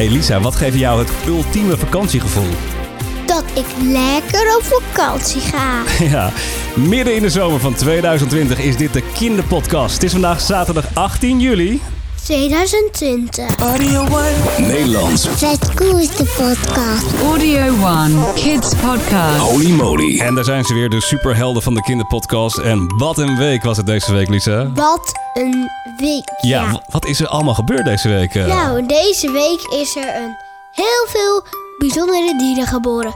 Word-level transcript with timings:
Hey 0.00 0.10
Lisa, 0.10 0.40
wat 0.40 0.56
geeft 0.56 0.78
jou 0.78 0.98
het 0.98 1.10
ultieme 1.26 1.76
vakantiegevoel? 1.76 2.48
Dat 3.26 3.44
ik 3.54 3.66
lekker 3.82 4.56
op 4.56 4.62
vakantie 4.62 5.40
ga. 5.40 5.82
Ja, 6.10 6.32
midden 6.74 7.14
in 7.14 7.22
de 7.22 7.30
zomer 7.30 7.60
van 7.60 7.74
2020 7.74 8.58
is 8.58 8.76
dit 8.76 8.92
de 8.92 9.02
Kinderpodcast. 9.14 9.94
Het 9.94 10.02
is 10.02 10.12
vandaag 10.12 10.40
zaterdag 10.40 10.94
18 10.94 11.40
juli. 11.40 11.80
2020. 12.24 13.58
Nederlands. 14.58 15.28
Vet 15.28 15.74
cool 15.74 15.98
is 15.98 16.16
de 16.16 16.34
podcast. 16.36 17.06
Audio 17.22 17.66
One 17.66 18.32
Kids 18.34 18.74
Podcast. 18.74 19.38
Holy 19.38 19.70
moly. 19.70 20.20
En 20.20 20.34
daar 20.34 20.44
zijn 20.44 20.64
ze 20.64 20.74
weer, 20.74 20.88
de 20.88 21.00
superhelden 21.00 21.62
van 21.62 21.74
de 21.74 21.82
Kinderpodcast. 21.82 22.58
En 22.58 22.96
wat 22.96 23.18
een 23.18 23.36
week 23.36 23.62
was 23.62 23.76
het 23.76 23.86
deze 23.86 24.12
week, 24.12 24.28
Lisa. 24.28 24.70
Wat 24.74 25.12
een 25.34 25.70
week. 25.96 26.32
Ja, 26.40 26.82
wat 26.88 27.06
is 27.06 27.20
er 27.20 27.26
allemaal 27.28 27.54
gebeurd 27.54 27.84
deze 27.84 28.08
week? 28.08 28.34
eh? 28.34 28.46
Nou, 28.46 28.86
deze 28.86 29.30
week 29.30 29.80
is 29.80 29.96
er 29.96 30.16
een 30.16 30.36
heel 30.72 31.06
veel 31.06 31.44
bijzondere 31.78 32.38
dieren 32.38 32.66
geboren. 32.66 33.14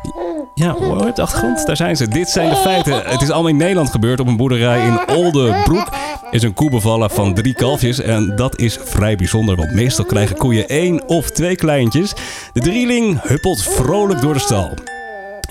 Ja, 0.54 0.70
hoor 0.70 1.12
achtergrond? 1.20 1.66
Daar 1.66 1.76
zijn 1.76 1.96
ze. 1.96 2.08
Dit 2.08 2.28
zijn 2.28 2.48
de 2.48 2.56
feiten. 2.56 3.02
Het 3.06 3.22
is 3.22 3.30
allemaal 3.30 3.50
in 3.50 3.56
Nederland 3.56 3.90
gebeurd. 3.90 4.20
Op 4.20 4.26
een 4.26 4.36
boerderij 4.36 4.86
in 4.86 5.14
Oldebroek 5.16 5.88
is 6.30 6.42
een 6.42 6.54
koe 6.54 6.70
bevallen 6.70 7.10
van 7.10 7.34
drie 7.34 7.54
kalfjes. 7.54 8.00
En 8.00 8.36
dat 8.36 8.58
is 8.58 8.78
vrij 8.84 9.16
bijzonder, 9.16 9.56
want 9.56 9.72
meestal 9.74 10.04
krijgen 10.04 10.36
koeien 10.36 10.68
één 10.68 11.08
of 11.08 11.30
twee 11.30 11.56
kleintjes. 11.56 12.12
De 12.52 12.60
drieling 12.60 13.20
huppelt 13.22 13.62
vrolijk 13.62 14.20
door 14.20 14.32
de 14.34 14.38
stal. 14.40 14.70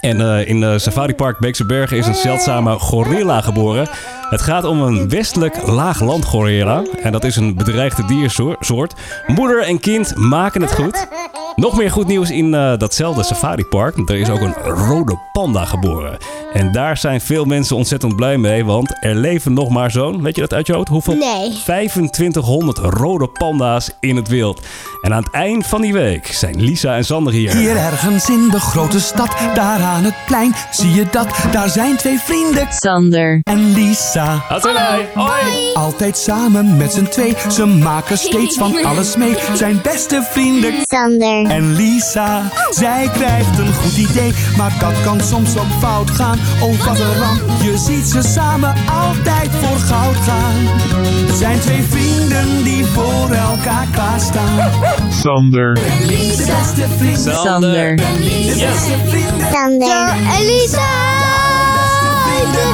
En 0.04 0.22
eh, 0.22 0.48
in 0.48 0.62
het 0.62 0.82
safaripark 0.82 1.40
Beekse 1.40 1.66
Bergen 1.66 1.98
is 1.98 2.08
een 2.08 2.16
zeldzame 2.16 2.80
gorilla 2.80 3.42
geboren. 3.42 3.88
Het 4.30 4.42
gaat 4.42 4.64
om 4.64 4.82
een 4.82 5.10
westelijk 5.10 5.68
laaglandgorilla. 5.68 6.84
En 7.02 7.12
dat 7.12 7.24
is 7.24 7.36
een 7.36 7.56
bedreigde 7.56 8.06
diersoort. 8.06 8.94
Moeder 9.28 9.64
en 9.64 9.80
kind 9.80 10.16
maken 10.16 10.62
het 10.62 10.74
goed. 10.74 11.08
Nog 11.56 11.78
meer 11.78 11.92
goed 11.92 12.08
nieuws 12.08 12.30
in 12.30 12.54
eh, 12.54 12.78
datzelfde 12.78 13.24
safaripark. 13.24 14.10
Er 14.10 14.16
is 14.16 14.30
ook 14.30 14.40
een 14.42 14.54
rode 14.64 15.18
panda 15.32 15.66
geboren. 15.66 16.18
En 16.54 16.72
daar 16.72 16.98
zijn 16.98 17.22
veel 17.22 17.46
mensen 17.46 17.76
ontzettend 17.76 18.16
blij 18.16 18.38
mee. 18.38 18.66
Want 18.66 18.98
er 19.00 19.16
leven 19.16 19.54
nog 19.54 19.70
maar 19.70 19.92
zo'n, 19.92 20.22
weet 20.22 20.36
je 20.36 20.42
dat 20.42 20.54
uit 20.54 20.68
je 20.68 20.74
hoofd? 20.74 20.88
Hoeveel? 20.88 21.14
Nee. 21.16 21.52
2500 21.64 22.78
rode 22.78 23.28
panda's 23.28 23.90
in 24.00 24.16
het 24.16 24.28
wild. 24.28 24.62
En 25.02 25.14
aan 25.14 25.24
het 25.24 25.32
eind 25.34 25.68
van 25.68 25.82
die 25.82 25.94
week 25.94 26.28
zijn 26.28 26.62
Lisa 26.64 26.96
en 26.96 27.06
Sander 27.06 27.34
hier. 27.34 27.56
Hier 27.56 27.76
ergens 27.78 28.30
in 28.30 28.48
de 28.50 28.60
grote 28.60 29.00
stad, 29.00 29.36
daar 29.54 29.82
aan 29.82 30.04
het 30.04 30.16
plein, 30.26 30.54
zie 30.72 30.94
je 30.94 31.06
dat? 31.12 31.28
Daar 31.52 31.70
zijn 31.70 31.98
twee 31.98 32.20
vrienden 32.20 32.68
Sander. 32.70 33.40
en 33.44 33.74
Lisa. 33.74 34.42
Hoi. 34.50 35.06
Hoi. 35.14 35.74
Altijd 35.74 36.18
samen 36.18 36.78
met 36.78 36.94
z'n 36.94 37.04
twee, 37.06 37.34
ze 37.52 37.66
maken 37.66 38.18
steeds 38.18 38.58
van 38.58 38.76
alles 38.86 39.16
mee. 39.16 39.36
Zijn 39.56 39.80
beste 39.84 40.28
vrienden 40.32 40.74
Sander. 40.82 41.43
En 41.48 41.76
Lisa. 41.76 42.42
Zij 42.70 43.10
krijgt 43.14 43.60
een 43.60 43.74
goed 43.74 43.98
idee, 43.98 44.34
maar 44.58 44.76
dat 44.80 44.94
kan 45.04 45.22
soms 45.22 45.58
ook 45.58 45.72
fout 45.80 46.10
gaan. 46.10 46.40
Oh, 46.62 46.86
wat 46.86 47.00
een 47.00 47.16
ramp, 47.20 47.42
je 47.62 47.78
ziet 47.78 48.06
ze 48.06 48.22
samen 48.22 48.74
altijd 49.04 49.50
voor 49.62 49.78
goud 49.78 50.16
gaan. 50.16 50.56
Het 51.28 51.36
zijn 51.38 51.60
twee 51.60 51.84
vrienden 51.84 52.64
die 52.64 52.86
voor 52.86 53.30
elkaar 53.30 53.88
klaarstaan. 53.92 54.72
Sander. 55.22 55.74
De 55.74 55.82
beste 56.38 56.88
vrienden, 56.98 57.36
Sander. 57.36 57.96
de 57.96 58.04
beste 58.48 59.10
vrienden. 59.10 59.48
Sander. 59.52 60.08
En 60.08 60.46
Lisa. 60.46 60.92
Zijn 62.02 62.54
zij. 62.54 62.73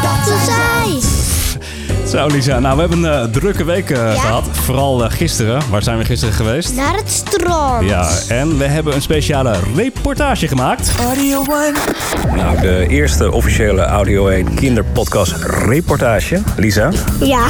Zo 2.10 2.28
Lisa, 2.28 2.60
nou 2.60 2.76
we 2.76 2.82
hebben 2.82 3.04
een 3.04 3.22
eh, 3.24 3.32
drukke 3.32 3.64
week 3.64 3.90
eh, 3.90 4.12
gehad. 4.12 4.44
Vooral 4.52 5.04
eh, 5.04 5.12
gisteren. 5.12 5.62
Waar 5.70 5.84
zijn 5.84 5.98
we 5.98 6.06
gisteren 6.06 6.34
geweest? 6.34 6.76
Naar 6.76 6.96
het 6.96 7.12
strand. 7.12 7.90
Ja, 7.90 8.10
en 8.28 8.58
we 8.58 8.64
hebben 8.66 8.96
een 8.96 9.02
speciale 9.02 9.56
reportage 9.76 10.48
gemaakt. 10.48 10.92
Audio 11.00 11.40
One. 11.40 11.74
Nou, 12.36 12.62
de 12.62 12.86
eerste 12.88 13.32
officiële 13.32 13.82
Audio 13.82 14.28
1 14.28 14.54
kinderpodcast 14.54 15.34
reportage. 15.44 16.42
Lisa, 16.58 16.92
Ja. 17.20 17.48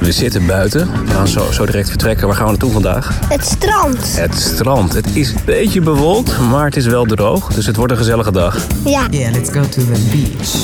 we 0.00 0.12
zitten 0.12 0.46
buiten. 0.46 0.90
We 1.04 1.12
gaan 1.12 1.28
zo, 1.28 1.50
zo 1.52 1.66
direct 1.66 1.88
vertrekken. 1.88 2.26
Waar 2.26 2.36
gaan 2.36 2.44
we 2.44 2.50
naartoe 2.50 2.72
vandaag? 2.72 3.18
Het 3.28 3.44
strand. 3.44 4.16
Het 4.16 4.34
strand. 4.34 4.92
Het 4.92 5.16
is 5.16 5.30
een 5.30 5.40
beetje 5.44 5.80
bewolkt, 5.80 6.38
maar 6.38 6.64
het 6.64 6.76
is 6.76 6.86
wel 6.86 7.04
droog. 7.04 7.48
Dus 7.54 7.66
het 7.66 7.76
wordt 7.76 7.92
een 7.92 7.98
gezellige 7.98 8.32
dag. 8.32 8.56
Ja. 8.84 9.06
Yeah, 9.10 9.32
let's 9.32 9.50
go 9.50 9.60
to 9.60 9.82
the 9.92 10.08
beach. 10.12 10.54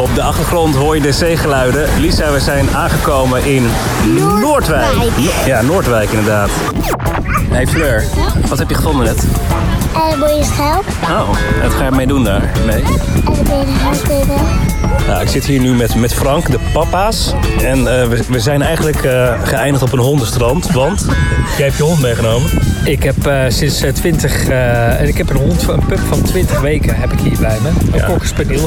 Op 0.00 0.14
de 0.14 0.22
achtergrond 0.22 0.74
hoor 0.74 0.94
je 0.94 1.02
de 1.02 1.12
zeegeluiden. 1.12 1.88
Lisa, 1.98 2.32
we 2.32 2.40
zijn 2.40 2.70
aangekomen 2.70 3.44
in 3.44 3.66
Noordwijk. 4.14 4.40
Noordwijk. 4.40 5.16
No- 5.16 5.46
ja, 5.46 5.62
Noordwijk 5.62 6.10
inderdaad. 6.10 6.50
Hey 7.50 7.66
Fleur, 7.66 8.04
wat 8.48 8.58
heb 8.58 8.68
je 8.68 8.74
gevonden 8.74 9.04
net? 9.04 9.24
En 10.12 10.18
wil 10.18 10.36
je 10.36 10.44
schelp? 10.44 10.84
Oh, 11.02 11.28
wat 11.62 11.72
ga 11.72 11.84
je 11.84 11.90
mee 11.90 12.06
doen 12.06 12.24
daar? 12.24 12.50
Nee. 12.66 12.82
Hartstikke. 13.82 14.32
Nou, 15.06 15.22
ik 15.22 15.28
zit 15.28 15.44
hier 15.44 15.60
nu 15.60 15.74
met, 15.74 15.94
met 15.94 16.14
Frank, 16.14 16.50
de 16.50 16.58
papa's. 16.72 17.32
En 17.62 17.78
eh, 17.78 18.08
we, 18.08 18.24
we 18.28 18.40
zijn 18.40 18.62
eigenlijk 18.62 19.04
eh, 19.04 19.32
geëindigd 19.44 19.82
op 19.82 19.92
een 19.92 19.98
hondenstrand. 19.98 20.70
Want 20.70 21.06
jij 21.56 21.66
hebt 21.66 21.76
je 21.76 21.82
hond 21.82 22.00
meegenomen. 22.00 22.50
Ik 22.84 23.02
heb 23.02 23.26
eh, 23.26 23.42
sinds 23.48 23.82
eh, 23.82 23.92
20, 23.92 24.48
eh, 24.48 25.08
ik 25.08 25.16
heb 25.16 25.30
een 25.30 25.36
hond, 25.36 25.68
een 25.68 25.86
pup 25.86 25.98
van 26.08 26.22
20 26.22 26.60
weken 26.60 26.96
heb 26.96 27.12
ik 27.12 27.20
hier 27.20 27.36
bij 27.40 27.58
me. 27.62 27.68
Een 27.68 27.98
Ja. 27.98 28.06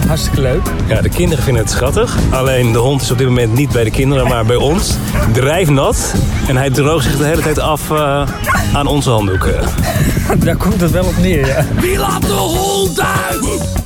hartstikke 0.07 0.41
leuk. 0.41 0.62
Ja, 0.88 1.01
de 1.01 1.09
kinderen 1.09 1.44
vinden 1.44 1.63
het 1.63 1.72
schattig. 1.72 2.18
Alleen 2.29 2.72
de 2.72 2.78
hond 2.78 3.02
is 3.02 3.12
op 3.12 3.18
dit 3.18 3.28
moment 3.28 3.53
niet 3.53 3.72
bij 3.72 3.84
de 3.84 3.91
kinderen, 3.91 4.28
maar 4.28 4.46
bij 4.46 4.56
ons. 4.56 4.96
Drijfnat. 5.31 6.13
En 6.47 6.57
hij 6.57 6.69
droogt 6.69 7.06
zich 7.06 7.18
de 7.18 7.23
hele 7.25 7.41
tijd 7.41 7.59
af 7.59 7.91
eh, 7.91 8.28
aan 8.73 8.88
onze 8.88 9.09
handdoeken. 9.09 9.56
Daar 10.46 10.56
komt 10.56 10.81
het 10.81 10.91
wel 10.91 11.06
op 11.06 11.18
neer, 11.18 11.47
ja. 11.47 11.66
Wie 11.79 11.97
laat 11.97 12.22
de 12.22 12.34
hond 12.34 13.02
uit? 13.02 13.83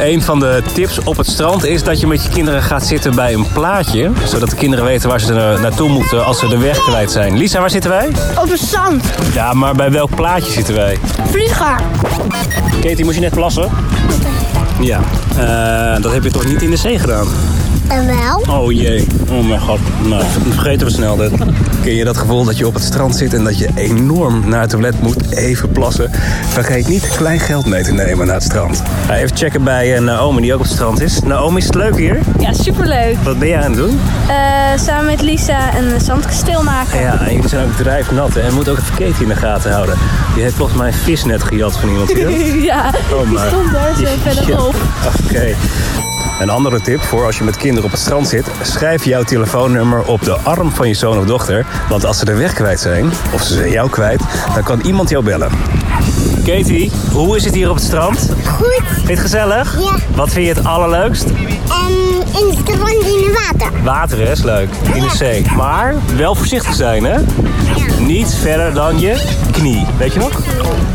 Een 0.00 0.22
van 0.22 0.40
de 0.40 0.62
tips 0.72 0.98
op 1.04 1.16
het 1.16 1.26
strand 1.26 1.64
is 1.64 1.82
dat 1.82 2.00
je 2.00 2.06
met 2.06 2.22
je 2.22 2.28
kinderen 2.28 2.62
gaat 2.62 2.86
zitten 2.86 3.14
bij 3.14 3.34
een 3.34 3.46
plaatje. 3.52 4.10
Zodat 4.24 4.50
de 4.50 4.56
kinderen 4.56 4.84
weten 4.84 5.08
waar 5.08 5.20
ze 5.20 5.32
na- 5.32 5.58
naartoe 5.58 5.88
moeten 5.88 6.24
als 6.24 6.38
ze 6.38 6.48
de 6.48 6.58
weg 6.58 6.78
kwijt 6.78 7.10
zijn. 7.10 7.36
Lisa, 7.36 7.60
waar 7.60 7.70
zitten 7.70 7.90
wij? 7.90 8.08
Op 8.42 8.50
het 8.50 8.60
zand. 8.60 9.04
Ja, 9.34 9.52
maar 9.52 9.74
bij 9.74 9.90
welk 9.90 10.14
plaatje 10.14 10.52
zitten 10.52 10.74
wij? 10.74 10.98
Vlieger. 11.30 11.80
Katie, 12.80 13.04
moest 13.04 13.14
je 13.14 13.20
net 13.20 13.34
plassen? 13.34 13.70
Ja, 14.80 15.00
eh, 15.36 16.02
dat 16.02 16.12
heb 16.12 16.22
je 16.24 16.30
toch 16.30 16.44
niet 16.46 16.62
in 16.62 16.70
de 16.70 16.76
zee 16.76 16.98
gedaan? 16.98 17.26
En 17.88 18.06
wel? 18.06 18.56
Oh 18.56 18.72
jee, 18.72 19.06
oh 19.30 19.46
mijn 19.48 19.60
god. 19.60 19.78
Nou, 20.04 20.22
vergeten 20.50 20.86
we 20.86 20.92
snel 20.92 21.16
dit. 21.16 21.32
Ken 21.82 21.94
je 21.94 22.04
dat 22.04 22.16
gevoel 22.16 22.44
dat 22.44 22.58
je 22.58 22.66
op 22.66 22.74
het 22.74 22.82
strand 22.82 23.16
zit 23.16 23.34
en 23.34 23.44
dat 23.44 23.58
je 23.58 23.68
enorm 23.74 24.48
naar 24.48 24.60
het 24.60 24.70
toilet 24.70 25.02
moet, 25.02 25.30
even 25.32 25.68
plassen? 25.70 26.10
Vergeet 26.48 26.88
niet 26.88 27.08
klein 27.16 27.40
geld 27.40 27.66
mee 27.66 27.82
te 27.82 27.92
nemen 27.92 28.26
naar 28.26 28.34
het 28.34 28.44
strand. 28.44 28.82
Ga 29.06 29.14
even 29.14 29.36
checken 29.36 29.64
bij 29.64 29.94
eh, 29.96 30.02
Naomi 30.02 30.40
die 30.42 30.52
ook 30.54 30.58
op 30.58 30.64
het 30.64 30.74
strand 30.74 31.00
is. 31.00 31.20
Naomi, 31.20 31.56
is 31.58 31.64
het 31.64 31.74
leuk 31.74 31.96
hier? 31.96 32.18
Ja, 32.38 32.52
superleuk. 32.52 33.16
Wat 33.22 33.38
ben 33.38 33.48
jij 33.48 33.58
aan 33.62 33.70
het 33.70 33.76
doen? 33.76 34.00
Eh, 34.28 34.36
samen 34.84 35.04
met 35.06 35.22
Lisa 35.22 35.76
een 35.76 36.00
zandkasteel 36.00 36.62
maken. 36.62 37.00
Ja, 37.00 37.20
en 37.20 37.34
jullie 37.34 37.48
zijn 37.48 37.64
ook 37.66 37.76
drijfnat 37.76 38.34
hè? 38.34 38.40
en 38.40 38.54
moet 38.54 38.68
ook 38.68 38.78
even 38.78 38.94
Katie 39.06 39.22
in 39.22 39.28
de 39.28 39.36
gaten 39.36 39.72
houden. 39.72 39.94
Die 40.34 40.42
heeft 40.42 40.54
volgens 40.54 40.78
mij 40.78 40.86
een 40.86 40.94
visnet 40.94 41.42
gejat 41.42 41.76
van 41.76 41.88
iemand 41.88 42.12
hier. 42.12 42.30
Ja, 42.66 42.90
Oh, 43.12 43.30
maar. 43.30 43.46
stond 43.48 43.72
daar 43.72 43.92
zo 43.96 44.04
verderop. 44.30 44.74
Oké. 45.24 45.54
Een 46.40 46.50
andere 46.50 46.80
tip 46.80 47.00
voor 47.00 47.24
als 47.24 47.38
je 47.38 47.44
met 47.44 47.56
kinderen 47.56 47.84
op 47.84 47.90
het 47.90 48.00
strand 48.00 48.28
zit. 48.28 48.46
Schrijf 48.62 49.04
jouw 49.04 49.22
telefoonnummer 49.22 50.02
op 50.02 50.22
de 50.22 50.36
arm 50.38 50.70
van 50.70 50.88
je 50.88 50.94
zoon 50.94 51.18
of 51.18 51.24
dochter. 51.24 51.66
Want 51.88 52.04
als 52.04 52.18
ze 52.18 52.24
de 52.24 52.34
weg 52.34 52.52
kwijt 52.52 52.80
zijn, 52.80 53.06
of 53.32 53.42
ze 53.42 53.54
zijn 53.54 53.70
jou 53.70 53.90
kwijt, 53.90 54.22
dan 54.54 54.62
kan 54.62 54.80
iemand 54.80 55.08
jou 55.08 55.24
bellen. 55.24 55.50
Katie, 56.46 56.90
hoe 57.12 57.36
is 57.36 57.44
het 57.44 57.54
hier 57.54 57.68
op 57.68 57.74
het 57.74 57.84
strand? 57.84 58.30
Goed. 58.44 58.82
Vind 58.86 59.06
je 59.06 59.12
het 59.12 59.20
gezellig? 59.20 59.78
Ja. 59.78 59.96
Wat 60.14 60.30
vind 60.30 60.46
je 60.46 60.52
het 60.54 60.64
allerleukst? 60.64 61.24
En 61.24 61.92
in 62.40 62.48
het 62.48 62.58
strand 62.58 62.90
in 62.90 63.24
het 63.24 63.52
water. 63.58 63.82
Water 63.82 64.18
is 64.18 64.42
leuk. 64.42 64.68
In 64.94 65.00
de 65.00 65.10
zee. 65.16 65.44
Maar 65.56 65.94
wel 66.16 66.34
voorzichtig 66.34 66.74
zijn 66.74 67.04
hè. 67.04 67.18
Niet 68.00 68.34
verder 68.34 68.74
dan 68.74 69.00
je 69.00 69.22
knie. 69.52 69.86
Weet 69.98 70.12
je 70.12 70.18
nog? 70.18 70.40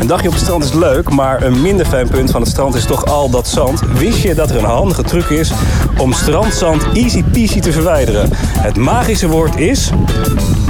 Een 0.00 0.06
dagje 0.06 0.28
op 0.28 0.34
het 0.34 0.42
strand 0.42 0.64
is 0.64 0.72
leuk, 0.72 1.10
maar 1.10 1.42
een 1.42 1.62
minder 1.62 1.86
fijn 1.86 2.08
punt 2.08 2.30
van 2.30 2.40
het 2.40 2.50
strand 2.50 2.74
is 2.74 2.84
toch 2.84 3.06
al 3.06 3.30
dat 3.30 3.48
zand. 3.48 3.80
Wist 3.94 4.22
je 4.22 4.34
dat 4.34 4.50
er 4.50 4.56
een 4.56 4.64
handige 4.64 5.02
truc 5.02 5.28
is 5.28 5.52
om 5.96 6.12
strandzand 6.12 6.86
easy 6.94 7.22
peasy 7.22 7.60
te 7.60 7.72
verwijderen? 7.72 8.28
Het 8.58 8.76
magische 8.76 9.28
woord 9.28 9.56
is 9.56 9.90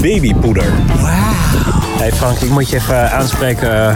babypoeder. 0.00 0.72
Wauw. 1.00 1.32
Hey 1.98 2.12
Frank, 2.12 2.38
ik 2.38 2.50
moet 2.50 2.70
je 2.70 2.76
even 2.76 3.10
aanspreken. 3.10 3.94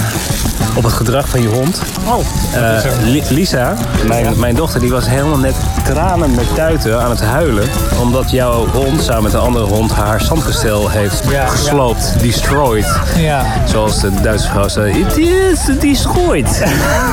Op 0.76 0.82
het 0.84 0.92
gedrag 0.92 1.28
van 1.28 1.42
je 1.42 1.48
hond. 1.48 1.80
Oh, 2.06 2.18
Eh, 2.54 2.84
Li- 3.04 3.22
Lisa, 3.28 3.74
mijn, 4.06 4.38
mijn 4.38 4.54
dochter, 4.54 4.80
die 4.80 4.90
was 4.90 5.08
helemaal 5.08 5.38
net 5.38 5.54
tranen 5.84 6.34
met 6.34 6.54
tuiten 6.54 7.02
aan 7.02 7.10
het 7.10 7.20
huilen. 7.20 7.68
Omdat 8.00 8.30
jouw 8.30 8.66
hond 8.66 9.02
samen 9.02 9.22
met 9.22 9.32
een 9.32 9.40
andere 9.40 9.64
hond 9.64 9.92
haar 9.92 10.20
zandkasteel 10.20 10.88
heeft 10.88 11.22
Ja, 11.24 11.30
ja. 11.30 11.46
gesloopt, 11.46 12.14
destroyed. 12.20 13.00
ja. 13.16 13.44
Zoals 13.64 14.00
de 14.00 14.10
Duitse 14.22 14.48
vrouw 14.48 14.68
zei, 14.68 15.04
het 15.04 15.16
is 15.16 15.78
destroyed. 15.80 16.62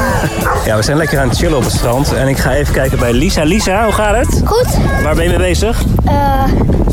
ja, 0.65 0.75
we 0.75 0.81
zijn 0.81 0.97
lekker 0.97 1.19
aan 1.19 1.29
het 1.29 1.37
chillen 1.37 1.57
op 1.57 1.63
het 1.63 1.73
strand. 1.73 2.13
En 2.13 2.27
ik 2.27 2.37
ga 2.37 2.51
even 2.51 2.73
kijken 2.73 2.99
bij 2.99 3.13
Lisa. 3.13 3.43
Lisa, 3.43 3.83
hoe 3.83 3.93
gaat 3.93 4.15
het? 4.15 4.41
Goed. 4.45 4.67
Waar 5.03 5.15
ben 5.15 5.23
je 5.23 5.29
mee 5.29 5.37
bezig? 5.37 5.83
Eh, 6.05 6.13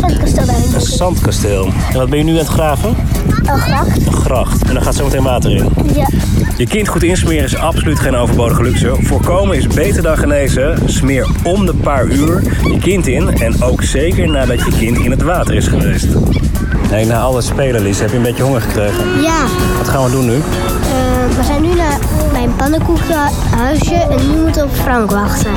zandkasteel 0.01 0.47
daarin. 0.47 0.75
Een 0.75 0.81
zandkasteel. 0.81 1.65
En 1.93 1.99
wat 1.99 2.09
ben 2.11 2.19
je 2.19 2.25
nu 2.25 2.33
aan 2.33 2.39
het 2.39 2.47
graven? 2.49 2.97
Oh, 3.43 3.55
graag. 3.55 3.87
Een 3.87 4.13
gracht. 4.13 4.63
En 4.63 4.75
dan 4.75 4.83
gaat 4.83 4.95
zo 4.95 5.05
meteen 5.05 5.23
water 5.23 5.51
in. 5.51 5.69
Ja. 5.95 6.09
Je 6.57 6.67
kind 6.67 6.89
goed 6.89 7.03
insmeren 7.03 7.45
is 7.45 7.57
absoluut 7.57 8.01
geen 8.01 8.17
overbodige 8.17 8.63
luxe. 8.63 8.95
Voorkomen 9.01 9.57
is 9.57 9.67
beter 9.67 10.03
dan 10.03 10.17
genezen. 10.19 10.79
Smeer 10.85 11.29
om 11.43 11.67
de 11.67 11.75
paar 11.75 12.05
uur 12.05 12.43
je 12.65 12.79
kind 12.79 13.07
in. 13.07 13.29
En 13.39 13.63
ook 13.63 13.83
zeker 13.83 14.29
nadat 14.29 14.59
je 14.65 14.71
kind 14.79 14.99
in 14.99 15.11
het 15.11 15.23
water 15.23 15.55
is 15.55 15.67
geweest. 15.67 16.07
Nee, 16.91 17.07
na 17.07 17.21
al 17.21 17.37
het 17.37 17.45
spelen, 17.45 17.83
Lies, 17.83 18.01
heb 18.01 18.11
je 18.11 18.17
een 18.17 18.23
beetje 18.23 18.43
honger 18.43 18.61
gekregen. 18.61 19.23
Ja. 19.23 19.45
Wat 19.79 19.89
gaan 19.89 20.05
we 20.05 20.11
doen 20.11 20.27
nu? 20.27 20.35
Eh, 20.35 21.37
we 21.37 21.45
zijn 21.45 21.63
nu 21.63 21.75
naar, 21.75 21.99
bij 22.33 22.43
een 22.43 22.57
pannenkoekenhuisje 22.57 23.95
en 23.95 24.31
nu 24.31 24.43
moeten 24.43 24.63
we 24.63 24.69
op 24.69 24.75
Frank 24.75 25.11
wachten. 25.11 25.53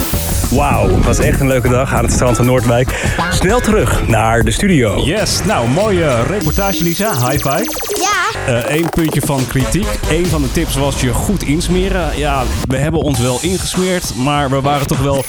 Wauw, 0.55 0.95
het 0.95 1.05
was 1.05 1.19
echt 1.19 1.39
een 1.39 1.47
leuke 1.47 1.69
dag 1.69 1.93
aan 1.93 2.03
het 2.03 2.13
strand 2.13 2.35
van 2.35 2.45
Noordwijk. 2.45 3.15
Snel 3.29 3.59
terug 3.59 4.07
naar 4.07 4.43
de 4.43 4.51
studio. 4.51 5.03
Yes, 5.03 5.43
nou, 5.45 5.67
mooie 5.69 6.23
reportage 6.23 6.83
Lisa. 6.83 7.29
High 7.29 7.49
five. 7.49 7.65
Ja. 8.01 8.63
Eén 8.67 8.89
puntje 8.89 9.21
van 9.21 9.47
kritiek. 9.47 9.87
Eén 10.09 10.25
van 10.25 10.41
de 10.41 10.51
tips 10.51 10.75
was 10.75 11.01
je 11.01 11.13
goed 11.13 11.43
insmeren. 11.43 12.17
Ja, 12.17 12.43
we 12.67 12.77
hebben 12.77 13.01
ons 13.01 13.19
wel 13.19 13.39
ingesmeerd, 13.41 14.15
maar 14.15 14.49
we 14.49 14.61
waren 14.61 14.87
toch 14.87 15.01
wel 15.01 15.23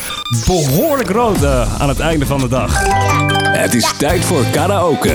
behoorlijk 0.47 1.11
rood 1.11 1.43
eh, 1.43 1.81
aan 1.81 1.89
het 1.89 2.01
einde 2.01 2.27
van 2.27 2.41
de 2.41 2.49
dag. 2.49 2.83
Het 3.43 3.75
is 3.75 3.93
tijd 3.99 4.25
voor 4.25 4.45
karaoke. 4.53 5.15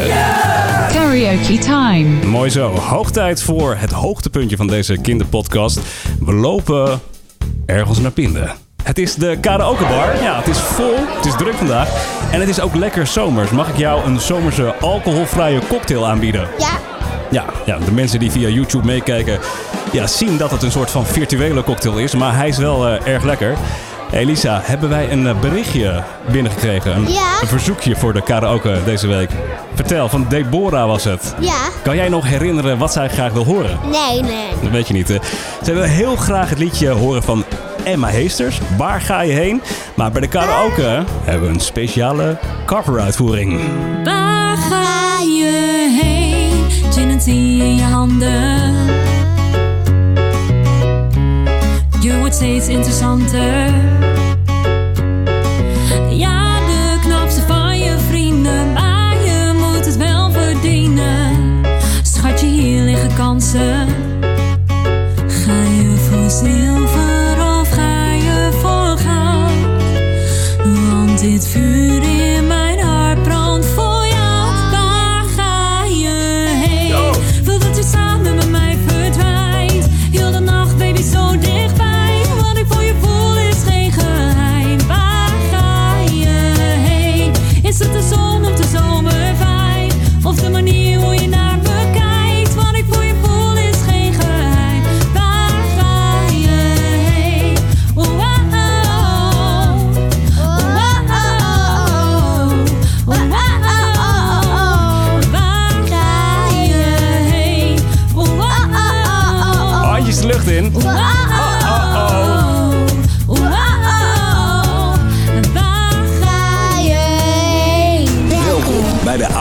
Karaoke 0.91 1.57
time. 1.57 2.25
Mooi 2.25 2.49
zo. 2.49 2.69
Hoog 2.75 3.11
tijd 3.11 3.43
voor 3.43 3.75
het 3.75 3.91
hoogtepuntje 3.91 4.57
van 4.57 4.67
deze 4.67 4.97
kinderpodcast. 4.97 5.79
We 6.19 6.33
lopen 6.33 6.99
ergens 7.65 7.99
naar 7.99 8.11
Pinden. 8.11 8.68
Het 8.89 8.97
is 8.97 9.15
de 9.15 9.37
karaokebar. 9.41 10.23
Ja, 10.23 10.37
het 10.37 10.47
is 10.47 10.57
vol. 10.57 10.95
Het 10.97 11.25
is 11.25 11.35
druk 11.35 11.53
vandaag. 11.53 11.89
En 12.31 12.39
het 12.39 12.49
is 12.49 12.61
ook 12.61 12.75
lekker 12.75 13.07
zomers. 13.07 13.51
Mag 13.51 13.69
ik 13.69 13.77
jou 13.77 14.05
een 14.05 14.19
zomerse 14.19 14.75
alcoholvrije 14.75 15.59
cocktail 15.67 16.07
aanbieden? 16.07 16.47
Ja. 16.57 16.69
Ja, 17.31 17.45
ja, 17.65 17.77
de 17.77 17.91
mensen 17.91 18.19
die 18.19 18.31
via 18.31 18.47
YouTube 18.47 18.85
meekijken 18.85 19.39
ja, 19.91 20.07
zien 20.07 20.37
dat 20.37 20.51
het 20.51 20.63
een 20.63 20.71
soort 20.71 20.91
van 20.91 21.05
virtuele 21.05 21.63
cocktail 21.63 21.97
is. 21.97 22.15
Maar 22.15 22.35
hij 22.35 22.47
is 22.47 22.57
wel 22.57 22.87
eh, 22.87 23.13
erg 23.13 23.23
lekker. 23.23 23.57
Hey 24.09 24.25
Lisa, 24.25 24.59
hebben 24.63 24.89
wij 24.89 25.11
een 25.11 25.27
eh, 25.27 25.39
berichtje 25.39 26.03
binnengekregen? 26.31 26.95
Een, 26.95 27.11
Ja. 27.11 27.41
een 27.41 27.47
verzoekje 27.47 27.95
voor 27.95 28.13
de 28.13 28.21
karaoke 28.21 28.77
deze 28.85 29.07
week. 29.07 29.29
Vertel, 29.73 30.09
van 30.09 30.25
Deborah 30.29 30.87
was 30.87 31.03
het. 31.03 31.35
Ja. 31.39 31.57
Kan 31.83 31.95
jij 31.95 32.09
nog 32.09 32.25
herinneren 32.27 32.77
wat 32.77 32.91
zij 32.93 33.09
graag 33.09 33.31
wil 33.33 33.45
horen? 33.45 33.79
Nee, 33.91 34.21
nee. 34.21 34.47
Dat 34.61 34.71
weet 34.71 34.87
je 34.87 34.93
niet. 34.93 35.07
Hè? 35.07 35.17
Zij 35.61 35.73
wil 35.73 35.83
heel 35.83 36.15
graag 36.15 36.49
het 36.49 36.59
liedje 36.59 36.89
horen 36.89 37.23
van 37.23 37.43
Emma 37.83 38.07
Heesters. 38.07 38.59
Waar 38.77 39.01
ga 39.01 39.21
je 39.21 39.31
heen? 39.31 39.61
Maar 39.95 40.11
bij 40.11 40.21
de 40.21 40.27
karaoke 40.27 41.03
hebben 41.23 41.47
we 41.47 41.53
een 41.53 41.59
speciale 41.61 42.37
cover-uitvoering. 42.65 43.59
Waar 44.03 44.57
ga 44.57 45.19
je 45.23 45.99
heen? 46.01 46.91
Gin 46.93 47.09
en 47.09 47.19
tea 47.19 47.33
in 47.63 47.75
je 47.75 47.83
handen. 47.83 48.73
Je 52.01 52.17
wordt 52.19 52.35
steeds 52.35 52.67
interessanter. 52.67 53.67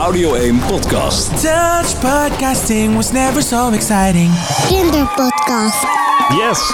Audio 0.09 0.33
1 0.33 0.59
podcast. 0.67 1.29
Dutch 1.29 1.99
podcasting 1.99 2.95
was 2.95 3.11
never 3.11 3.41
so 3.41 3.71
exciting. 3.71 4.31
Kinderpodcast. 4.67 5.85
Yes! 6.29 6.73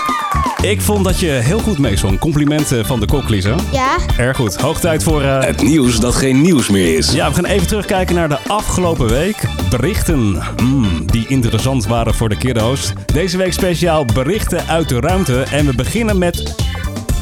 Ik 0.62 0.82
vond 0.82 1.04
dat 1.04 1.20
je 1.20 1.28
heel 1.28 1.60
goed 1.60 1.78
meezong. 1.78 2.20
Complimenten 2.20 2.86
van 2.86 3.00
de 3.00 3.06
kok, 3.06 3.30
Lisa. 3.30 3.56
Ja. 3.72 3.98
Erg 4.18 4.38
goed. 4.38 4.56
Hoog 4.56 4.80
tijd 4.80 5.04
voor... 5.04 5.22
eh, 5.22 5.40
Het 5.44 5.62
nieuws 5.62 6.00
dat 6.00 6.16
geen 6.16 6.42
nieuws 6.42 6.70
meer 6.70 6.98
is. 6.98 7.12
Ja, 7.12 7.30
we 7.30 7.36
gaan 7.36 7.46
even 7.46 7.68
terugkijken 7.68 8.16
naar 8.16 8.30
de 8.30 8.40
afgelopen 8.48 9.08
week. 9.08 9.48
Berichten 9.70 10.44
mm, 10.62 11.06
die 11.06 11.28
interessant 11.28 11.86
waren 11.86 12.14
voor 12.14 12.30
de 12.30 12.38
kiddo's. 12.38 12.94
Deze 13.06 13.38
week 13.38 13.54
speciaal 13.54 14.06
berichten 14.06 14.68
uit 14.68 14.90
de 14.90 15.00
ruimte. 15.00 15.42
En 15.52 15.66
we 15.66 15.76
beginnen 15.76 16.18
met 16.18 16.56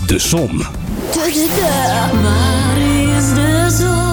de 0.08 0.20
zon. 0.20 0.58
Waar 2.22 2.78
is 2.78 3.34
de 3.34 3.68
zon 3.80 4.13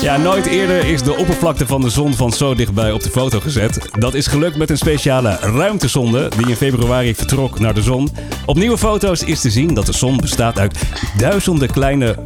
Ja, 0.00 0.16
nooit 0.16 0.46
eerder 0.46 0.84
is 0.84 1.02
de 1.02 1.16
oppervlakte 1.16 1.66
van 1.66 1.80
de 1.80 1.90
zon 1.90 2.14
van 2.14 2.32
zo 2.32 2.54
dichtbij 2.54 2.92
op 2.92 3.02
de 3.02 3.10
foto 3.10 3.40
gezet. 3.40 3.88
Dat 3.98 4.14
is 4.14 4.26
gelukt 4.26 4.56
met 4.56 4.70
een 4.70 4.78
speciale 4.78 5.36
ruimtesonde 5.40 6.30
die 6.36 6.48
in 6.48 6.56
februari 6.56 7.14
vertrok 7.14 7.58
naar 7.58 7.74
de 7.74 7.82
zon. 7.82 8.08
Op 8.46 8.56
nieuwe 8.56 8.78
foto's 8.78 9.22
is 9.22 9.40
te 9.40 9.50
zien 9.50 9.74
dat 9.74 9.86
de 9.86 9.92
zon 9.92 10.16
bestaat 10.16 10.58
uit 10.58 10.78
duizenden 11.16 11.70
kleine 11.70 12.16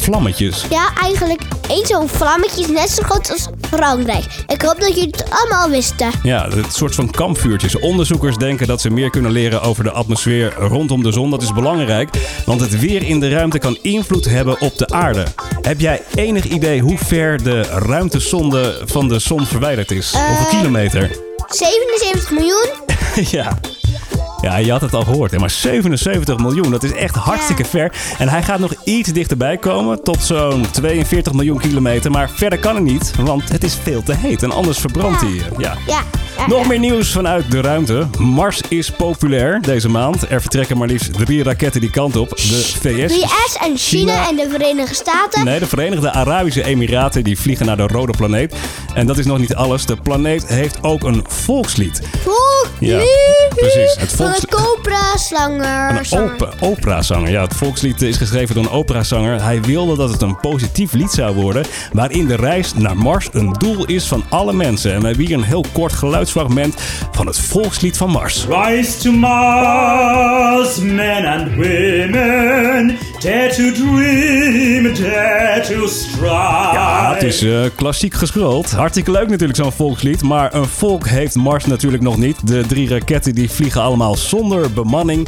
vlammetjes. 0.00 0.64
Ja, 0.70 0.90
eigenlijk 1.00 1.42
één 1.68 1.86
zo'n 1.86 2.08
vlammetje 2.08 2.60
is 2.60 2.68
net 2.68 2.90
zo 2.90 3.02
groot 3.02 3.30
als 3.30 3.46
Frankrijk. 3.60 4.24
Ik 4.46 4.62
hoop 4.62 4.80
dat 4.80 4.88
jullie 4.88 5.10
het 5.10 5.24
allemaal 5.30 5.70
wisten. 5.70 6.10
Ja, 6.22 6.48
het 6.48 6.74
soort 6.74 6.94
van 6.94 7.10
kampvuurtjes. 7.10 7.78
Onderzoekers 7.78 8.36
denken 8.36 8.66
dat 8.66 8.80
ze 8.80 8.90
meer 8.90 9.10
kunnen 9.10 9.30
leren 9.30 9.62
over 9.62 9.84
de 9.84 9.90
atmosfeer 9.90 10.54
rondom 10.58 11.02
de 11.02 11.12
zon. 11.12 11.30
Dat 11.30 11.42
is 11.42 11.52
belangrijk, 11.52 12.08
want 12.46 12.60
het 12.60 12.80
weer 12.80 13.02
in 13.02 13.20
de 13.20 13.28
ruimte 13.28 13.58
kan 13.58 13.78
invloed 13.82 14.24
hebben 14.24 14.60
op 14.60 14.78
de 14.78 14.88
aarde. 14.88 15.24
Heb 15.60 15.80
jij 15.80 16.02
enig 16.14 16.44
idee 16.44 16.80
hoe 16.80 16.98
ver 16.98 17.42
de 17.42 17.60
ruimtesonde 17.62 18.82
van 18.84 19.08
de 19.08 19.18
zon 19.18 19.46
verwijderd 19.46 19.90
is? 19.90 20.12
Hoeveel 20.12 20.58
kilometer? 20.58 21.10
77 21.48 22.30
miljoen? 22.30 22.68
ja. 23.38 23.58
Ja, 24.42 24.56
je 24.56 24.70
had 24.70 24.80
het 24.80 24.94
al 24.94 25.02
gehoord, 25.02 25.30
hè? 25.30 25.38
maar 25.38 25.50
77 25.50 26.38
miljoen, 26.38 26.70
dat 26.70 26.82
is 26.82 26.92
echt 26.92 27.14
hartstikke 27.14 27.64
ver. 27.64 27.92
En 28.18 28.28
hij 28.28 28.42
gaat 28.42 28.58
nog 28.58 28.74
iets 28.84 29.12
dichterbij 29.12 29.56
komen, 29.56 30.02
tot 30.02 30.22
zo'n 30.22 30.70
42 30.70 31.32
miljoen 31.32 31.58
kilometer. 31.58 32.10
Maar 32.10 32.30
verder 32.30 32.58
kan 32.58 32.74
hij 32.74 32.82
niet, 32.84 33.12
want 33.16 33.48
het 33.48 33.64
is 33.64 33.76
veel 33.82 34.02
te 34.02 34.14
heet 34.16 34.42
en 34.42 34.50
anders 34.50 34.78
verbrandt 34.78 35.20
hij. 35.20 35.42
Ja. 35.58 35.76
Ja. 35.86 36.02
Nog 36.46 36.66
meer 36.66 36.78
nieuws 36.78 37.12
vanuit 37.12 37.50
de 37.50 37.60
ruimte. 37.60 38.06
Mars 38.18 38.60
is 38.68 38.90
populair 38.90 39.60
deze 39.62 39.88
maand. 39.88 40.30
Er 40.30 40.40
vertrekken 40.40 40.78
maar 40.78 40.88
liefst 40.88 41.12
drie 41.12 41.42
raketten 41.42 41.80
die 41.80 41.90
kant 41.90 42.16
op. 42.16 42.28
De 42.28 42.74
VS, 42.80 43.14
VS 43.14 43.56
en 43.60 43.76
China, 43.76 44.28
en 44.28 44.36
de 44.36 44.48
Verenigde 44.50 44.94
Staten. 44.94 45.44
Nee, 45.44 45.58
de 45.58 45.66
Verenigde 45.66 46.12
Arabische 46.12 46.64
Emiraten 46.64 47.24
die 47.24 47.38
vliegen 47.38 47.66
naar 47.66 47.76
de 47.76 47.86
rode 47.86 48.12
planeet. 48.16 48.54
En 48.94 49.06
dat 49.06 49.18
is 49.18 49.26
nog 49.26 49.38
niet 49.38 49.54
alles. 49.54 49.86
De 49.86 49.96
planeet 49.96 50.46
heeft 50.46 50.82
ook 50.82 51.02
een 51.02 51.24
volkslied. 51.28 52.02
Volk, 52.22 52.68
Ja, 52.78 52.98
precies. 53.94 54.10
Het 54.10 54.16
Van 54.16 54.26
volks- 54.26 54.42
een 54.42 54.48
Een 55.30 56.18
opa, 56.18 56.48
operazanger. 56.60 57.30
Ja, 57.30 57.42
het 57.42 57.56
volkslied 57.56 58.02
is 58.02 58.16
geschreven 58.16 58.54
door 58.54 58.64
een 58.64 58.70
operazanger. 58.70 59.42
Hij 59.42 59.62
wilde 59.62 59.96
dat 59.96 60.10
het 60.10 60.22
een 60.22 60.40
positief 60.40 60.92
lied 60.92 61.10
zou 61.10 61.34
worden. 61.34 61.64
Waarin 61.92 62.26
de 62.26 62.36
reis 62.36 62.74
naar 62.74 62.96
Mars 62.96 63.28
een 63.32 63.52
doel 63.52 63.86
is 63.86 64.06
van 64.06 64.24
alle 64.28 64.52
mensen. 64.52 64.92
En 64.92 65.00
we 65.00 65.06
hebben 65.06 65.26
hier 65.26 65.36
een 65.36 65.42
heel 65.42 65.64
kort 65.72 65.92
geluidsfragment 65.92 66.74
van 67.12 67.26
het 67.26 67.38
volkslied 67.38 67.96
van 67.96 68.10
Mars. 68.10 68.46
Rise 68.48 68.98
to 68.98 69.12
Mars, 69.12 70.76
men 70.76 71.24
and 71.24 71.54
women. 71.54 72.98
Dare 73.20 73.48
to 73.48 73.72
dream, 73.72 74.94
dare 74.94 75.60
to 75.60 75.86
strive. 75.86 76.26
Ja, 76.72 77.12
het 77.14 77.22
is 77.22 77.42
eh, 77.42 77.60
klassiek 77.74 78.14
gescrolld. 78.14 78.70
Hartstikke 78.70 79.10
leuk 79.10 79.28
natuurlijk 79.28 79.58
zo'n 79.58 79.72
volkslied. 79.72 80.22
Maar 80.22 80.54
een 80.54 80.66
volk 80.66 81.08
heeft 81.08 81.34
Mars 81.34 81.66
natuurlijk 81.66 82.02
nog 82.02 82.16
niet. 82.16 82.46
De 82.46 82.64
drie 82.66 82.88
raketten 82.88 83.34
die 83.34 83.50
vliegen 83.50 83.82
allemaal 83.82 84.16
zonder 84.16 84.72
bemanning 84.72 85.19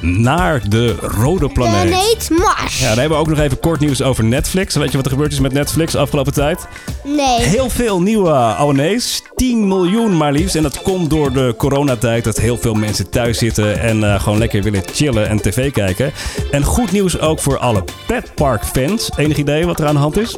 naar 0.00 0.68
de 0.68 0.94
rode 1.00 1.48
planeet. 1.48 1.88
Planeet 1.88 2.30
Mars. 2.30 2.78
Ja, 2.80 2.88
dan 2.88 2.98
hebben 2.98 3.18
we 3.18 3.24
ook 3.24 3.28
nog 3.28 3.38
even 3.38 3.60
kort 3.60 3.80
nieuws 3.80 4.02
over 4.02 4.24
Netflix. 4.24 4.74
Weet 4.74 4.90
je 4.90 4.96
wat 4.96 5.06
er 5.06 5.12
gebeurd 5.12 5.32
is 5.32 5.40
met 5.40 5.52
Netflix 5.52 5.92
de 5.92 5.98
afgelopen 5.98 6.32
tijd? 6.32 6.66
Nee. 7.04 7.40
Heel 7.40 7.70
veel 7.70 8.00
nieuwe 8.02 8.32
abonnees. 8.32 9.22
10 9.34 9.68
miljoen 9.68 10.16
maar 10.16 10.32
liefst. 10.32 10.54
En 10.54 10.62
dat 10.62 10.82
komt 10.82 11.10
door 11.10 11.32
de 11.32 11.54
coronatijd 11.58 12.24
dat 12.24 12.36
heel 12.36 12.56
veel 12.58 12.74
mensen 12.74 13.10
thuis 13.10 13.38
zitten 13.38 13.80
en 13.80 14.04
eh, 14.04 14.20
gewoon 14.22 14.38
lekker 14.38 14.62
willen 14.62 14.82
chillen 14.92 15.28
en 15.28 15.40
tv 15.40 15.72
kijken. 15.72 16.12
En 16.50 16.62
goed 16.64 16.92
nieuws 16.92 17.18
ook 17.18 17.40
voor 17.40 17.58
alle 17.58 17.84
petpark-fans. 18.06 19.10
Enig 19.16 19.36
idee 19.36 19.66
wat 19.66 19.80
er 19.80 19.86
aan 19.86 19.94
de 19.94 20.00
hand 20.00 20.18
is? 20.18 20.34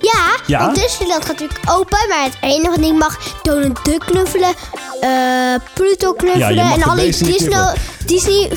Ja, 0.00 0.36
Ja? 0.46 0.58
want 0.58 0.80
Disneyland 0.80 1.24
gaat 1.24 1.40
natuurlijk 1.40 1.70
open, 1.70 1.98
maar 2.08 2.24
het 2.24 2.36
enige 2.40 2.70
wat 2.70 2.80
niet 2.80 2.98
mag, 2.98 3.18
Donald 3.42 3.84
Duck 3.84 4.00
knuffelen, 4.00 4.54
eh 5.00 5.10
Pluto 5.74 6.12
knuffelen 6.12 6.72
en 6.72 6.82
al 6.82 6.94
die 6.96 7.04
Disney... 7.04 7.74
Disney 8.06 8.50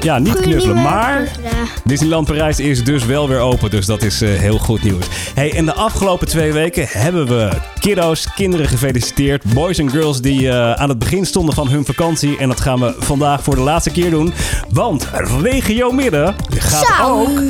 Ja, 0.00 0.18
niet 0.18 0.40
knuffelen, 0.40 0.82
maar 0.82 1.16
knuffelen. 1.16 1.68
Disneyland 1.84 2.26
Parijs 2.26 2.60
is 2.60 2.84
dus 2.84 3.04
wel 3.04 3.28
weer 3.28 3.38
open. 3.40 3.70
Dus 3.70 3.86
dat 3.86 4.02
is 4.02 4.20
eh, 4.22 4.28
heel 4.28 4.58
goed 4.58 4.82
nieuws. 4.82 5.06
Hey, 5.34 5.54
en 5.54 5.64
de 5.64 5.74
afgelopen 5.74 6.28
twee 6.28 6.52
weken 6.52 6.86
hebben 6.90 7.26
we 7.26 7.50
kiddo's, 7.78 8.26
kinderen 8.34 8.68
gefeliciteerd. 8.68 9.44
Boys 9.44 9.78
en 9.78 9.90
girls 9.90 10.20
die 10.20 10.48
eh, 10.48 10.72
aan 10.72 10.88
het 10.88 10.98
begin 10.98 11.26
stonden 11.26 11.54
van 11.54 11.68
hun 11.68 11.84
vakantie. 11.84 12.38
En 12.38 12.48
dat 12.48 12.60
gaan 12.60 12.80
we 12.80 12.94
vandaag 12.98 13.42
voor 13.42 13.54
de 13.54 13.60
laatste 13.60 13.90
keer 13.90 14.10
doen. 14.10 14.34
Want 14.68 15.08
Regio 15.42 15.90
Midden 15.90 16.34
gaat 16.48 16.86
Zo. 16.98 17.20
ook 17.20 17.40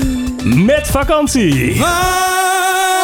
met 0.44 0.86
vakantie. 0.86 1.76
Vakantie. 1.76 2.97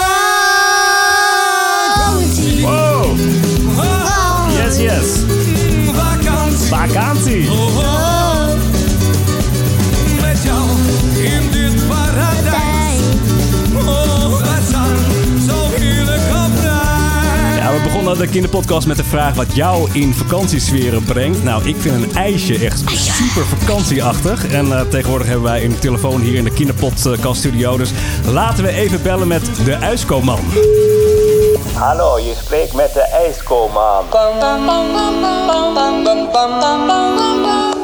De 18.19 18.29
kinderpodcast 18.29 18.87
met 18.87 18.97
de 18.97 19.05
vraag 19.05 19.35
wat 19.35 19.55
jou 19.55 19.89
in 19.93 20.15
vakantiesferen 20.15 21.05
brengt. 21.05 21.43
Nou, 21.43 21.69
ik 21.69 21.77
vind 21.79 22.03
een 22.03 22.17
ijsje 22.17 22.65
echt 22.65 22.83
super 22.87 23.47
vakantieachtig. 23.47 24.53
En 24.53 24.73
eh, 24.73 24.81
tegenwoordig 24.81 25.27
hebben 25.27 25.45
wij 25.45 25.65
een 25.65 25.79
telefoon 25.79 26.21
hier 26.21 26.35
in 26.35 26.45
de 26.45 26.51
kinderpodcast 26.51 27.39
studio. 27.39 27.77
Dus 27.77 27.91
laten 28.27 28.65
we 28.65 28.71
even 28.71 29.03
bellen 29.03 29.29
met 29.29 29.43
de 29.65 29.73
ijskoman. 29.73 30.41
Hallo, 31.75 32.19
je 32.19 32.35
spreekt 32.45 32.75
met 32.75 32.93
de 32.93 33.01
ijskoman. 33.01 34.05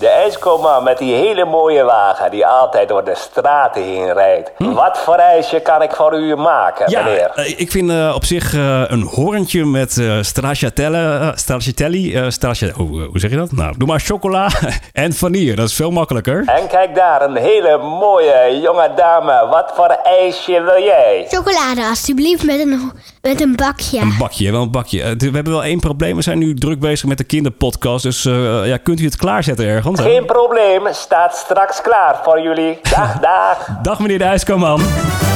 De 0.01 0.09
ijskoman 0.09 0.83
met 0.85 0.99
die 0.99 1.15
hele 1.15 1.45
mooie 1.45 1.83
wagen 1.85 2.31
die 2.31 2.47
altijd 2.47 2.89
door 2.89 3.05
de 3.05 3.15
straten 3.15 3.83
heen 3.83 4.13
rijdt. 4.13 4.51
Wat 4.59 4.99
voor 4.99 5.15
ijsje 5.15 5.61
kan 5.61 5.83
ik 5.83 5.91
voor 5.91 6.19
u 6.19 6.37
maken, 6.37 6.91
Ja, 6.91 7.03
meneer? 7.03 7.31
eh, 7.35 7.61
ik 7.61 7.71
vind 7.71 7.91
eh, 7.91 8.13
op 8.15 8.25
zich 8.25 8.55
eh, 8.55 8.83
een 8.87 9.03
hoorntje 9.03 9.65
met 9.65 9.99
eh 9.99 10.19
stracciatelle, 10.21 11.19
eh, 11.19 11.29
stracciatelli, 11.35 12.15
eh, 12.15 12.25
straccia- 12.29 12.73
hoe, 12.75 13.01
hoe 13.03 13.19
zeg 13.19 13.31
je 13.31 13.37
dat? 13.37 13.53
Nou, 13.53 13.75
doe 13.79 13.89
maar 13.89 14.01
chocola 14.01 14.49
en 14.93 15.13
vanille. 15.13 15.55
Dat 15.55 15.69
is 15.69 15.75
veel 15.75 15.91
makkelijker. 15.91 16.43
En 16.47 16.67
kijk 16.69 16.95
daar, 16.95 17.23
een 17.23 17.37
hele 17.37 17.79
mooie 17.79 18.61
jonge 18.63 18.91
dame. 18.97 19.47
Wat 19.51 19.73
voor 19.75 19.97
ijsje 20.05 20.63
wil 20.63 20.83
jij? 20.85 21.27
Chocolade, 21.29 21.87
alsjeblieft, 21.89 22.45
met 22.45 22.61
een, 22.61 22.93
met 23.23 23.41
een 23.41 23.57
bakje. 23.57 23.99
Een 24.01 24.15
bakje, 24.19 24.51
wel 24.53 24.63
een 24.63 24.71
bakje. 24.71 25.15
We 25.17 25.31
hebben 25.33 25.53
wel 25.53 25.65
één 25.65 25.81
probleem. 25.81 26.17
We 26.17 26.23
zijn 26.23 26.39
nu 26.39 26.55
druk 26.55 26.81
bezig 26.81 27.09
met 27.09 27.19
de 27.19 27.25
kinderpodcast. 27.25 28.03
Dus 28.03 28.25
eh, 28.25 28.67
ja, 28.67 28.77
kunt 28.77 29.01
u 29.01 29.05
het 29.05 29.17
klaarzetten 29.17 29.67
ergens? 29.67 29.89
Geen 29.99 30.25
probleem, 30.25 30.83
staat 30.91 31.37
straks 31.37 31.81
klaar 31.81 32.21
voor 32.23 32.41
jullie. 32.41 32.79
Dag, 32.97 33.19
dag. 33.19 33.69
Dag 33.83 33.99
meneer 33.99 34.19
de 34.19 34.25
ijskoman. 34.25 34.81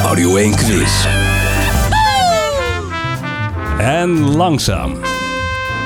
Audio 0.07 0.37
1 0.37 0.57
quiz. 0.57 1.07
En 3.79 4.37
langzaam 4.37 4.97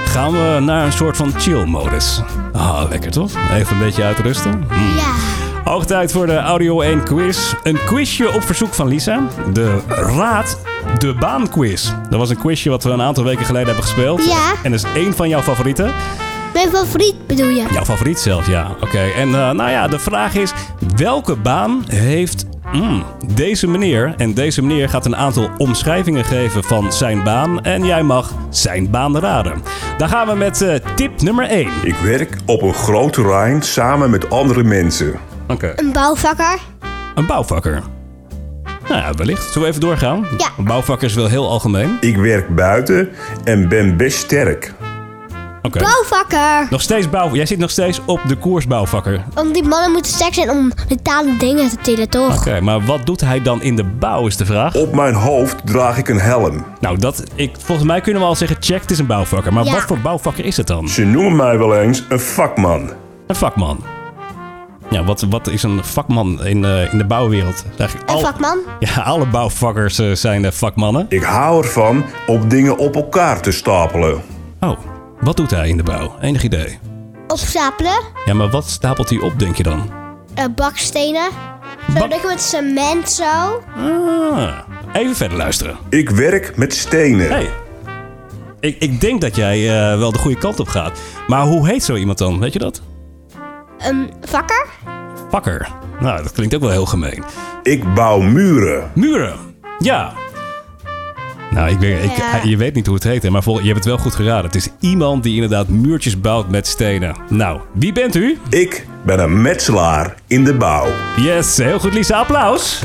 gaan 0.05 0.33
we 0.33 0.61
naar 0.61 0.85
een 0.85 0.93
soort 0.93 1.17
van 1.17 1.33
chill-modus. 1.39 2.23
Ah, 2.53 2.83
lekker 2.89 3.11
toch? 3.11 3.31
Even 3.53 3.77
een 3.77 3.83
beetje 3.83 4.05
uitrusten. 4.05 4.65
Hm. 4.69 4.97
Ja. 4.97 5.13
Hoog 5.65 5.87
tijd 5.87 6.13
voor 6.13 6.27
de 6.27 6.37
Audio 6.37 6.81
1 6.81 7.05
quiz. 7.05 7.55
Een 7.63 7.79
quizje 7.85 8.33
op 8.33 8.43
verzoek 8.43 8.75
van 8.75 8.89
Lisa. 8.89 9.21
De 9.53 9.79
Raad 9.89 10.59
de 10.99 11.15
Baan 11.15 11.49
quiz. 11.49 11.93
Dat 12.11 12.19
was 12.19 12.31
een 12.31 12.39
quizje 12.39 12.71
wat 12.71 12.85
we 12.85 12.91
een 12.91 13.03
aantal 13.03 13.25
weken 13.25 13.45
geleden 13.45 13.67
hebben 13.67 13.85
gespeeld. 13.85 14.25
Ja. 14.25 14.53
En 14.63 14.71
dat 14.71 14.85
is 14.85 14.93
één 14.95 15.15
van 15.15 15.29
jouw 15.29 15.41
favorieten. 15.41 15.95
Mijn 16.53 16.69
favoriet 16.69 17.27
bedoel 17.27 17.49
je? 17.49 17.67
Jouw 17.73 17.85
favoriet 17.85 18.19
zelf, 18.19 18.47
ja. 18.47 18.71
Oké, 18.81 18.99
en 18.99 19.29
eh, 19.29 19.51
nou 19.51 19.71
ja, 19.71 19.89
de 19.89 19.99
vraag 19.99 20.35
is... 20.35 20.53
welke 20.97 21.37
baan 21.37 21.85
heeft 21.87 22.47
mm, 22.73 23.05
deze 23.35 23.67
meneer... 23.67 24.15
en 24.17 24.35
deze 24.35 24.63
meneer 24.63 24.89
gaat 24.89 25.07
een 25.07 25.17
aantal 25.17 25.51
omschrijvingen 25.57 26.25
geven 26.25 26.65
van 26.65 26.93
zijn 26.93 27.23
baan... 27.23 27.63
en 27.65 27.85
jij 27.85 28.03
mag 28.03 28.33
zijn 28.51 28.91
baan 28.91 29.19
raden. 29.19 29.63
Dan 29.99 30.09
gaan 30.09 30.27
we 30.27 30.35
met 30.35 30.63
eh, 30.63 30.75
tip 30.95 31.23
nummer 31.23 31.45
1. 31.45 31.71
Ik 31.83 31.97
werk 31.97 32.37
op 32.47 32.63
een 32.63 32.75
groot 32.75 33.13
terrein 33.13 33.63
samen 33.63 34.11
met 34.11 34.31
andere 34.31 34.63
mensen. 34.63 35.15
Oké. 35.49 35.73
Een 35.77 35.93
bouwvakker? 35.93 36.59
Een 37.15 37.27
bouwvakker. 37.27 37.83
Nou 38.89 39.01
ja, 39.01 39.13
wellicht. 39.15 39.43
Zullen 39.43 39.63
we 39.63 39.69
even 39.69 39.81
doorgaan? 39.81 40.27
Ja. 40.39 40.49
Een 40.59 40.65
bouwvakker 40.65 41.09
is 41.09 41.15
wel 41.15 41.27
heel 41.27 41.49
algemeen. 41.49 41.97
Ik 42.01 42.17
werk 42.17 42.55
buiten 42.55 43.09
en 43.45 43.69
ben 43.69 43.97
best 43.97 44.19
sterk. 44.19 44.75
Bouwvakker! 45.63 46.67
Nog 46.71 46.81
steeds 46.83 47.11
bouw... 47.11 47.35
Jij 47.35 47.47
zit 47.47 47.59
nog 47.59 47.71
steeds 47.71 48.01
op 48.05 48.21
de 48.27 48.37
koers 48.37 48.67
bouwvakker. 48.67 49.25
Want 49.35 49.55
die 49.55 49.63
mannen 49.63 49.93
moeten 49.93 50.13
sterk 50.13 50.35
zijn 50.35 50.51
om 50.51 50.73
metalen 50.89 51.39
dingen 51.39 51.69
te 51.69 51.77
tillen, 51.83 52.09
toch? 52.09 52.37
Oké, 52.39 52.61
maar 52.61 52.85
wat 52.85 53.07
doet 53.07 53.21
hij 53.21 53.43
dan 53.43 53.63
in 53.63 53.77
de 53.77 53.85
bouw 53.85 54.27
is 54.27 54.37
de 54.37 54.47
vraag. 54.47 54.75
Op 54.75 54.95
mijn 54.95 55.15
hoofd 55.15 55.57
draag 55.67 55.99
ik 55.99 56.09
een 56.09 56.21
helm. 56.21 56.65
Nou, 56.81 56.99
dat, 56.99 57.23
ik, 57.35 57.51
volgens 57.65 57.87
mij 57.87 58.01
kunnen 58.01 58.23
we 58.23 58.29
al 58.29 58.37
zeggen, 58.37 58.57
check, 58.61 58.81
het 58.81 58.91
is 58.91 58.99
een 58.99 59.07
bouwvakker. 59.07 59.53
Maar 59.53 59.65
Ja. 59.65 59.73
wat 59.73 59.81
voor 59.83 59.99
bouwvakker 59.99 60.45
is 60.45 60.57
het 60.57 60.67
dan? 60.67 60.89
Ze 60.89 61.05
noemen 61.05 61.37
mij 61.37 61.59
wel 61.59 61.77
eens 61.77 62.05
een 62.09 62.21
vakman. 62.21 62.91
Een 63.27 63.35
vakman. 63.37 63.85
Ja, 64.91 65.05
wat, 65.05 65.27
wat 65.31 65.47
is 65.47 65.63
een 65.63 65.85
vakman 65.85 66.45
in, 66.45 66.65
eh, 66.65 66.93
in 66.93 66.99
de 66.99 67.05
bouwwereld? 67.05 67.65
Eigenlijk 67.79 68.11
Een 68.11 68.15
al- 68.17 68.21
vakman? 68.21 68.59
Ja, 68.79 69.03
alle 69.03 69.27
bouwvakkers 69.27 69.99
eh, 69.99 70.13
zijn 70.13 70.45
eh, 70.45 70.51
vakmannen. 70.53 71.07
Ik 71.09 71.23
hou 71.23 71.63
ervan 71.63 72.05
om 72.27 72.49
dingen 72.49 72.79
op 72.79 72.95
elkaar 72.95 73.41
te 73.41 73.51
stapelen. 73.53 74.23
Oh, 74.61 74.79
wat 75.21 75.37
doet 75.37 75.51
hij 75.51 75.69
in 75.69 75.77
de 75.77 75.83
bouw? 75.83 76.15
Enig 76.21 76.43
idee. 76.43 76.79
Opstapelen? 77.27 77.99
Ja, 78.25 78.35
maar 78.35 78.51
wat 78.51 78.69
stapelt 78.69 79.09
hij 79.11 79.19
op, 79.19 79.39
denk 79.39 79.57
je 79.57 79.63
dan? 79.63 79.91
eh, 80.35 80.45
bakstenen? 80.55 81.29
Zo 81.99 82.05
je 82.05 82.21
met 82.27 82.41
cement 82.43 83.11
zo? 83.11 83.63
Ah, 83.77 84.59
even 84.93 85.17
verder 85.17 85.39
luisteren. 85.39 85.77
Ik 85.89 86.11
werk 86.11 86.57
met 86.57 86.75
stenen. 86.75 87.29
Hey, 87.29 87.51
ik, 88.61 88.77
ik 88.79 89.01
denk 89.01 89.21
dat 89.21 89.37
jij 89.37 89.69
eh, 89.93 89.99
wel 89.99 90.13
de 90.13 90.19
goede 90.19 90.39
kant 90.39 90.61
op 90.61 90.69
gaat. 90.69 90.99
Maar 91.27 91.43
hoe 91.43 91.69
heet 91.69 91.85
zo 91.85 91.95
iemand 91.95 92.19
dan? 92.19 92.39
Weet 92.41 92.53
je 92.53 92.59
dat? 92.59 92.83
Een 93.79 94.11
vakker? 94.21 94.67
Vakker. 95.31 95.69
Nou, 96.01 96.23
dat 96.23 96.33
klinkt 96.33 96.55
ook 96.55 96.61
wel 96.61 96.71
heel 96.71 96.87
gemeen. 96.87 97.25
Ik 97.63 97.95
bouw 97.95 98.21
muren. 98.21 98.91
Muren. 98.95 99.37
Ja. 99.79 100.13
Nou, 101.51 101.69
ik 101.71 101.79
weet, 101.79 102.05
ik, 102.05 102.17
Ja. 102.17 102.41
je 102.45 102.57
weet 102.57 102.75
niet 102.75 102.87
hoe 102.87 102.95
het 102.95 103.05
heet, 103.05 103.23
hè, 103.23 103.31
maar 103.31 103.43
vol, 103.43 103.59
je 103.59 103.65
hebt 103.65 103.77
het 103.77 103.85
wel 103.85 103.99
goed 103.99 104.15
geraden. 104.15 104.45
Het 104.45 104.55
is 104.55 104.69
iemand 104.81 105.23
die 105.23 105.35
inderdaad 105.35 105.69
muurtjes 105.69 106.21
bouwt 106.21 106.49
met 106.49 106.67
stenen. 106.67 107.17
Nou, 107.29 107.61
wie 107.73 107.93
bent 107.93 108.15
u? 108.15 108.39
Ik 108.51 108.87
ben 109.05 109.19
een 109.21 109.43
metselaar 109.43 110.15
in 110.27 110.45
de 110.45 110.55
bouw. 110.55 110.87
Yes, 111.17 111.57
heel 111.57 111.79
goed 111.79 111.95
Lisa, 111.95 112.19
applaus. 112.19 112.83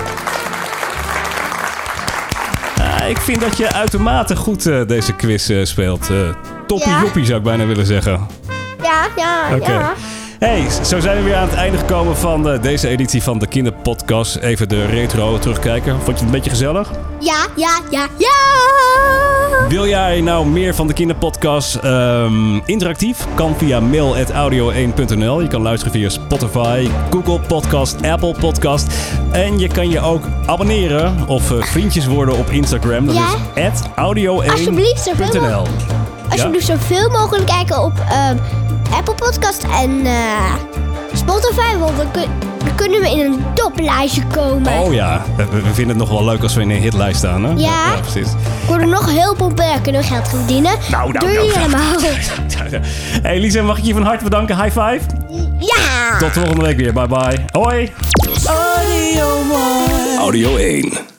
Ah, 2.78 3.10
ik 3.10 3.18
vind 3.18 3.42
dat 3.42 3.58
je 3.58 3.74
uitermate 3.74 4.36
goed 4.36 4.66
eh, 4.66 4.88
deze 4.88 5.14
quiz 5.14 5.50
eh, 5.50 5.64
speelt. 5.66 6.10
Toppie 6.68 6.90
Ja. 6.90 7.02
joppie 7.02 7.26
zou 7.26 7.38
ik 7.38 7.44
bijna 7.44 7.66
willen 7.66 7.86
zeggen. 7.86 8.28
Ja, 8.84 9.08
ja, 9.16 9.56
Oké. 9.56 9.72
ja. 9.72 9.94
Hey, 10.44 10.70
zo 10.84 11.00
zijn 11.00 11.18
we 11.18 11.24
weer 11.24 11.36
aan 11.36 11.48
het 11.50 11.58
einde 11.58 11.78
gekomen 11.78 12.18
van 12.18 12.50
eh, 12.50 12.62
deze 12.62 12.88
editie 12.88 13.24
van 13.24 13.40
de 13.40 13.48
Kinderpodcast. 13.48 14.36
Even 14.36 14.70
de 14.70 14.86
retro 14.86 15.40
terugkijken. 15.40 15.94
Vond 15.96 16.06
je 16.06 16.12
het 16.12 16.22
een 16.22 16.32
beetje 16.32 16.50
gezellig? 16.50 16.92
Ja, 17.20 17.46
ja, 17.56 17.80
ja, 17.92 18.08
ja. 18.18 19.68
Wil 19.70 19.88
jij 19.88 20.22
nou 20.22 20.46
meer 20.46 20.76
van 20.76 20.88
de 20.88 20.94
Kinderpodcast 20.94 21.76
ehm, 21.76 22.56
interactief? 22.66 23.26
Kan 23.36 23.56
via 23.58 23.80
mail.audio1.nl. 23.80 25.42
Je 25.42 25.48
kan 25.48 25.62
luisteren 25.62 25.94
via 25.94 26.10
Spotify, 26.10 26.88
Google 27.10 27.40
Podcast, 27.40 27.96
Apple 28.06 28.36
Podcast. 28.40 28.88
En 29.32 29.60
je 29.60 29.68
kan 29.68 29.90
je 29.90 30.00
ook 30.00 30.24
abonneren 30.46 31.28
of 31.28 31.52
eh, 31.52 31.62
vriendjes 31.64 32.06
worden 32.08 32.38
op 32.38 32.50
Instagram. 32.50 33.06
Dat 33.06 33.16
Ja. 33.16 33.62
is 33.62 33.82
audio1.nl. 33.96 34.52
Alsjeblieft, 34.52 35.04
zoveel 35.04 35.42
mogelijk. 35.42 35.70
Alsjeblieft, 36.30 36.66
zoveel 36.66 37.10
mogelijk 37.10 37.46
kijken 37.46 37.84
op 37.84 37.94
ehm, 38.10 38.38
Apple 38.92 39.14
Podcast 39.16 39.64
en 39.64 40.06
eh, 40.06 40.54
Spotify. 41.14 41.78
Want 41.78 41.98
dan, 41.98 42.12
kun- 42.12 42.30
dan 42.66 42.76
kunnen 42.76 43.02
we 43.02 43.10
in 43.12 43.20
een 43.20 43.44
toplijstje 43.54 44.22
komen. 44.28 44.80
Oh 44.80 44.94
ja, 44.94 45.22
we, 45.38 45.46
we 45.46 45.62
vinden 45.74 45.88
het 45.88 45.98
nog 45.98 46.10
wel 46.10 46.24
leuk 46.26 46.42
als 46.44 46.54
we 46.56 46.62
in 46.62 46.70
een 46.70 46.82
hitlijst 46.82 47.18
staan, 47.18 47.44
hè? 47.44 47.52
Ja. 47.58 47.96
precies. 48.02 48.32
We 48.32 48.68
worden 48.68 48.90
nog 48.90 49.10
heel 49.12 49.36
populair, 49.36 49.80
kunnen 49.82 50.02
we 50.02 50.08
geld 50.08 50.28
verdienen. 50.30 50.72
Nou, 50.92 51.12
nou, 51.12 51.26
Doe 51.26 51.34
nou, 51.34 51.46
je 51.46 51.54
nou. 51.56 51.60
helemaal. 51.60 52.82
Hey 53.24 53.40
Lisa, 53.40 53.62
mag 53.62 53.78
ik 53.78 53.84
je 53.84 53.94
van 53.94 54.04
harte 54.04 54.24
bedanken? 54.24 54.56
High 54.64 54.80
five. 54.80 55.00
Ja! 55.60 56.18
Tot 56.20 56.32
volgende 56.32 56.62
week 56.62 56.78
weer. 56.78 56.94
Bye 56.94 57.08
bye. 57.08 57.46
Hoi. 57.52 57.92
Audio 60.20 60.56
1. 60.56 61.13